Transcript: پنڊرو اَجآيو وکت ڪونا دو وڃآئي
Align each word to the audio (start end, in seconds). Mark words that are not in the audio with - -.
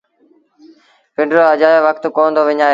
پنڊرو 1.15 1.41
اَجآيو 1.53 1.85
وکت 1.87 2.03
ڪونا 2.15 2.31
دو 2.35 2.41
وڃآئي 2.47 2.69